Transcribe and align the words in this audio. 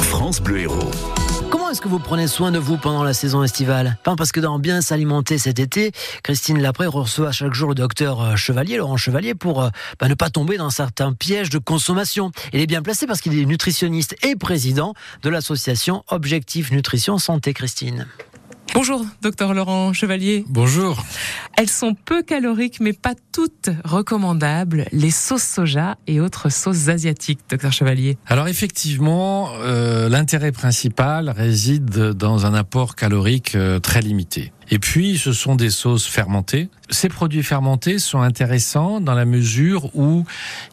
France 0.00 0.40
Bleu 0.40 0.58
Héros. 0.58 0.90
Comment 1.50 1.70
est-ce 1.70 1.80
que 1.80 1.86
vous 1.86 2.00
prenez 2.00 2.26
soin 2.26 2.50
de 2.50 2.58
vous 2.58 2.76
pendant 2.76 3.04
la 3.04 3.14
saison 3.14 3.44
estivale? 3.44 3.96
Parce 4.02 4.32
que 4.32 4.40
dans 4.40 4.58
Bien 4.58 4.80
s'alimenter 4.80 5.38
cet 5.38 5.60
été, 5.60 5.92
Christine 6.24 6.60
Lapré 6.60 6.86
reçoit 6.86 7.30
chaque 7.30 7.54
jour 7.54 7.68
le 7.68 7.74
docteur 7.76 8.20
euh, 8.20 8.36
Chevalier, 8.36 8.76
Laurent 8.76 8.96
Chevalier, 8.96 9.34
pour 9.34 9.62
euh, 9.62 9.68
bah, 10.00 10.08
ne 10.08 10.14
pas 10.14 10.30
tomber 10.30 10.56
dans 10.56 10.70
certains 10.70 11.12
pièges 11.12 11.50
de 11.50 11.58
consommation. 11.58 12.32
Il 12.52 12.60
est 12.60 12.66
bien 12.66 12.82
placé 12.82 13.06
parce 13.06 13.20
qu'il 13.20 13.38
est 13.38 13.44
nutritionniste 13.44 14.16
et 14.22 14.34
président 14.34 14.94
de 15.22 15.30
l'association 15.30 16.04
Objectif 16.08 16.72
Nutrition 16.72 17.18
Santé, 17.18 17.54
Christine. 17.54 18.06
Bonjour, 18.74 19.06
docteur 19.22 19.54
Laurent 19.54 19.92
Chevalier. 19.92 20.44
Bonjour. 20.48 21.00
Elles 21.56 21.70
sont 21.70 21.94
peu 21.94 22.24
caloriques, 22.24 22.80
mais 22.80 22.92
pas 22.92 23.14
toutes 23.30 23.70
recommandables, 23.84 24.86
les 24.90 25.12
sauces 25.12 25.44
soja 25.44 25.96
et 26.08 26.20
autres 26.20 26.48
sauces 26.48 26.88
asiatiques, 26.88 27.38
docteur 27.48 27.72
Chevalier. 27.72 28.18
Alors 28.26 28.48
effectivement, 28.48 29.50
euh, 29.60 30.08
l'intérêt 30.08 30.50
principal 30.50 31.30
réside 31.30 31.88
dans 31.88 32.46
un 32.46 32.54
apport 32.54 32.96
calorique 32.96 33.54
euh, 33.54 33.78
très 33.78 34.00
limité. 34.00 34.52
Et 34.70 34.78
puis, 34.78 35.18
ce 35.18 35.32
sont 35.32 35.56
des 35.56 35.70
sauces 35.70 36.06
fermentées. 36.06 36.68
Ces 36.90 37.08
produits 37.08 37.42
fermentés 37.42 37.98
sont 37.98 38.20
intéressants 38.20 39.00
dans 39.00 39.14
la 39.14 39.24
mesure 39.24 39.94
où 39.94 40.24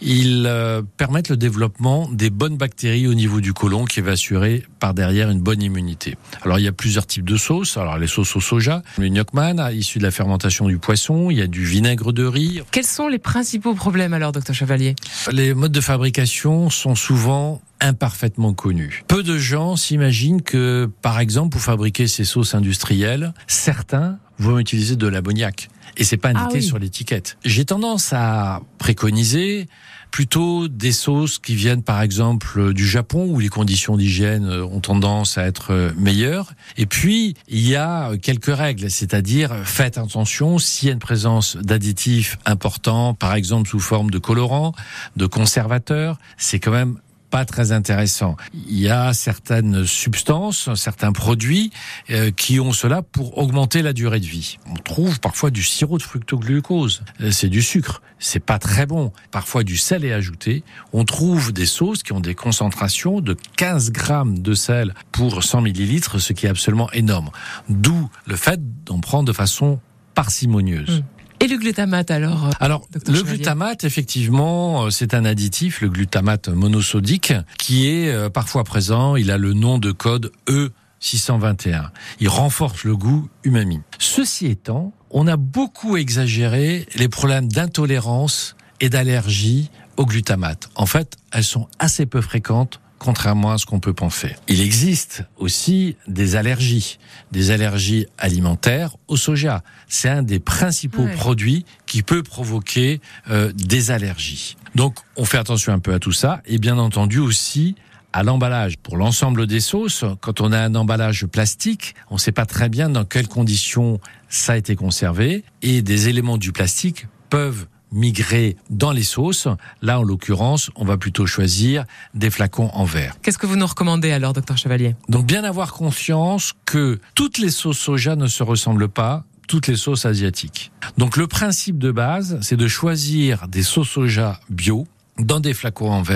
ils 0.00 0.44
euh, 0.46 0.82
permettent 0.96 1.28
le 1.28 1.36
développement 1.36 2.08
des 2.10 2.30
bonnes 2.30 2.56
bactéries 2.56 3.06
au 3.06 3.14
niveau 3.14 3.40
du 3.40 3.52
côlon 3.52 3.84
qui 3.84 4.00
va 4.00 4.12
assurer 4.12 4.64
par 4.80 4.94
derrière 4.94 5.30
une 5.30 5.40
bonne 5.40 5.62
immunité. 5.62 6.16
Alors, 6.42 6.58
il 6.58 6.64
y 6.64 6.68
a 6.68 6.72
plusieurs 6.72 7.06
types 7.06 7.28
de 7.28 7.36
sauces. 7.36 7.76
Alors, 7.76 7.98
les 7.98 8.06
sauces 8.06 8.34
au 8.36 8.40
soja, 8.40 8.82
le 8.98 9.08
gnocchman, 9.08 9.70
issu 9.72 9.98
de 9.98 10.04
la 10.04 10.10
fermentation 10.10 10.66
du 10.66 10.78
poisson. 10.78 11.30
Il 11.30 11.38
y 11.38 11.42
a 11.42 11.46
du 11.46 11.64
vinaigre 11.64 12.12
de 12.12 12.24
riz. 12.24 12.62
Quels 12.70 12.84
sont 12.84 13.08
les 13.08 13.18
principaux 13.18 13.74
problèmes 13.74 14.14
alors, 14.14 14.32
docteur 14.32 14.54
Chevalier? 14.54 14.94
Les 15.30 15.54
modes 15.54 15.72
de 15.72 15.80
fabrication 15.80 16.70
sont 16.70 16.94
souvent 16.94 17.60
imparfaitement 17.80 18.52
connu. 18.54 19.04
Peu 19.08 19.22
de 19.22 19.38
gens 19.38 19.76
s'imaginent 19.76 20.42
que, 20.42 20.90
par 21.02 21.20
exemple, 21.20 21.50
pour 21.50 21.60
fabriquer 21.60 22.06
ces 22.06 22.24
sauces 22.24 22.54
industrielles, 22.54 23.34
certains 23.46 24.18
vont 24.38 24.58
utiliser 24.58 24.96
de 24.96 25.06
l'ammoniac. 25.06 25.68
Et 25.96 26.04
c'est 26.04 26.16
pas 26.16 26.30
indiqué 26.30 26.58
ah 26.58 26.62
sur 26.62 26.78
l'étiquette. 26.78 27.36
J'ai 27.44 27.64
tendance 27.64 28.12
à 28.12 28.62
préconiser 28.78 29.68
plutôt 30.10 30.68
des 30.68 30.92
sauces 30.92 31.38
qui 31.38 31.54
viennent 31.54 31.82
par 31.82 32.02
exemple 32.02 32.72
du 32.72 32.86
Japon 32.86 33.26
où 33.30 33.38
les 33.38 33.48
conditions 33.48 33.96
d'hygiène 33.96 34.48
ont 34.48 34.80
tendance 34.80 35.38
à 35.38 35.46
être 35.46 35.92
meilleures. 35.96 36.52
Et 36.76 36.86
puis, 36.86 37.34
il 37.48 37.66
y 37.66 37.76
a 37.76 38.16
quelques 38.16 38.54
règles, 38.54 38.90
c'est-à-dire 38.90 39.54
faites 39.64 39.98
attention 39.98 40.58
s'il 40.58 40.88
y 40.88 40.90
a 40.90 40.94
une 40.94 41.00
présence 41.00 41.56
d'additifs 41.56 42.38
importants, 42.44 43.14
par 43.14 43.34
exemple 43.34 43.68
sous 43.68 43.80
forme 43.80 44.10
de 44.10 44.18
colorants, 44.18 44.72
de 45.16 45.26
conservateurs, 45.26 46.18
c'est 46.36 46.58
quand 46.58 46.72
même 46.72 46.98
pas 47.30 47.44
très 47.44 47.72
intéressant. 47.72 48.36
Il 48.52 48.78
y 48.78 48.88
a 48.88 49.12
certaines 49.12 49.86
substances, 49.86 50.74
certains 50.74 51.12
produits 51.12 51.70
euh, 52.10 52.30
qui 52.30 52.60
ont 52.60 52.72
cela 52.72 53.02
pour 53.02 53.38
augmenter 53.38 53.82
la 53.82 53.92
durée 53.92 54.20
de 54.20 54.26
vie. 54.26 54.58
On 54.66 54.74
trouve 54.74 55.20
parfois 55.20 55.50
du 55.50 55.62
sirop 55.62 55.98
de 55.98 56.02
fructoglucose, 56.02 57.02
euh, 57.20 57.30
c'est 57.30 57.48
du 57.48 57.62
sucre, 57.62 58.02
c'est 58.18 58.40
pas 58.40 58.58
très 58.58 58.86
bon. 58.86 59.12
Parfois 59.30 59.64
du 59.64 59.76
sel 59.76 60.04
est 60.04 60.12
ajouté. 60.12 60.64
On 60.92 61.04
trouve 61.04 61.52
des 61.52 61.66
sauces 61.66 62.02
qui 62.02 62.12
ont 62.12 62.20
des 62.20 62.34
concentrations 62.34 63.20
de 63.20 63.36
15 63.56 63.92
grammes 63.92 64.38
de 64.38 64.54
sel 64.54 64.94
pour 65.12 65.42
100 65.42 65.62
millilitres, 65.62 66.20
ce 66.20 66.32
qui 66.32 66.46
est 66.46 66.50
absolument 66.50 66.90
énorme. 66.92 67.30
D'où 67.68 68.10
le 68.26 68.36
fait 68.36 68.60
d'en 68.84 69.00
prendre 69.00 69.24
de 69.26 69.32
façon 69.32 69.80
parcimonieuse. 70.14 71.00
Mmh. 71.00 71.19
Et 71.42 71.46
le 71.46 71.56
glutamate 71.56 72.10
alors 72.10 72.46
euh, 72.46 72.50
Alors, 72.60 72.86
le 72.92 73.14
Chevalier. 73.14 73.36
glutamate, 73.38 73.84
effectivement, 73.84 74.84
euh, 74.84 74.90
c'est 74.90 75.14
un 75.14 75.24
additif, 75.24 75.80
le 75.80 75.88
glutamate 75.88 76.48
monosodique, 76.48 77.32
qui 77.58 77.88
est 77.88 78.10
euh, 78.10 78.28
parfois 78.28 78.62
présent. 78.62 79.16
Il 79.16 79.30
a 79.30 79.38
le 79.38 79.54
nom 79.54 79.78
de 79.78 79.90
code 79.90 80.32
E621. 80.46 81.88
Il 82.20 82.28
renforce 82.28 82.84
le 82.84 82.94
goût 82.94 83.30
umami. 83.42 83.80
Ceci 83.98 84.48
étant, 84.48 84.92
on 85.10 85.26
a 85.26 85.38
beaucoup 85.38 85.96
exagéré 85.96 86.86
les 86.94 87.08
problèmes 87.08 87.48
d'intolérance 87.48 88.54
et 88.80 88.90
d'allergie 88.90 89.70
au 89.96 90.04
glutamate. 90.04 90.68
En 90.74 90.86
fait, 90.86 91.16
elles 91.32 91.44
sont 91.44 91.68
assez 91.78 92.04
peu 92.04 92.20
fréquentes 92.20 92.80
contrairement 93.00 93.52
à 93.52 93.58
ce 93.58 93.66
qu'on 93.66 93.80
peut 93.80 93.94
penser. 93.94 94.36
Il 94.46 94.60
existe 94.60 95.24
aussi 95.38 95.96
des 96.06 96.36
allergies, 96.36 96.98
des 97.32 97.50
allergies 97.50 98.06
alimentaires 98.18 98.94
au 99.08 99.16
soja. 99.16 99.64
C'est 99.88 100.10
un 100.10 100.22
des 100.22 100.38
principaux 100.38 101.08
produits 101.16 101.64
qui 101.86 102.02
peut 102.02 102.22
provoquer 102.22 103.00
euh, 103.30 103.50
des 103.54 103.90
allergies. 103.90 104.56
Donc 104.76 104.98
on 105.16 105.24
fait 105.24 105.38
attention 105.38 105.72
un 105.72 105.80
peu 105.80 105.94
à 105.94 105.98
tout 105.98 106.12
ça 106.12 106.42
et 106.46 106.58
bien 106.58 106.78
entendu 106.78 107.18
aussi 107.18 107.74
à 108.12 108.22
l'emballage. 108.22 108.76
Pour 108.76 108.96
l'ensemble 108.96 109.46
des 109.46 109.60
sauces, 109.60 110.04
quand 110.20 110.40
on 110.40 110.52
a 110.52 110.58
un 110.58 110.74
emballage 110.74 111.26
plastique, 111.26 111.94
on 112.10 112.14
ne 112.14 112.20
sait 112.20 112.32
pas 112.32 112.46
très 112.46 112.68
bien 112.68 112.90
dans 112.90 113.04
quelles 113.04 113.28
conditions 113.28 113.98
ça 114.28 114.52
a 114.52 114.56
été 114.56 114.76
conservé 114.76 115.42
et 115.62 115.80
des 115.82 116.08
éléments 116.08 116.38
du 116.38 116.52
plastique 116.52 117.06
peuvent 117.30 117.66
migrer 117.92 118.56
dans 118.70 118.92
les 118.92 119.02
sauces. 119.02 119.48
Là, 119.82 120.00
en 120.00 120.02
l'occurrence, 120.02 120.70
on 120.76 120.84
va 120.84 120.96
plutôt 120.96 121.26
choisir 121.26 121.84
des 122.14 122.30
flacons 122.30 122.70
en 122.72 122.84
verre. 122.84 123.16
Qu'est-ce 123.22 123.38
que 123.38 123.46
vous 123.46 123.56
nous 123.56 123.66
recommandez 123.66 124.12
alors, 124.12 124.32
docteur 124.32 124.56
Chevalier? 124.56 124.94
Donc, 125.08 125.26
bien 125.26 125.44
avoir 125.44 125.72
conscience 125.72 126.52
que 126.64 126.98
toutes 127.14 127.38
les 127.38 127.50
sauces 127.50 127.78
soja 127.78 128.16
ne 128.16 128.26
se 128.26 128.42
ressemblent 128.42 128.88
pas 128.88 129.24
toutes 129.48 129.66
les 129.66 129.76
sauces 129.76 130.06
asiatiques. 130.06 130.70
Donc, 130.96 131.16
le 131.16 131.26
principe 131.26 131.78
de 131.78 131.90
base, 131.90 132.38
c'est 132.40 132.56
de 132.56 132.68
choisir 132.68 133.48
des 133.48 133.64
sauces 133.64 133.88
soja 133.88 134.38
bio 134.48 134.86
dans 135.18 135.40
des 135.40 135.54
flacons 135.54 135.90
en 135.90 136.02
verre. 136.02 136.08